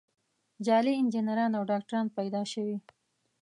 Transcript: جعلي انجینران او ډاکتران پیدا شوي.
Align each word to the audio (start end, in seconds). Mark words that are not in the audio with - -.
جعلي 0.65 0.93
انجینران 1.01 1.51
او 1.57 1.63
ډاکتران 1.71 2.05
پیدا 2.17 2.41
شوي. 2.53 2.77